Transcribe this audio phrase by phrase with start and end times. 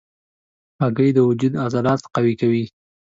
[0.81, 2.63] هګۍ د وجود عضلات قوي کوي.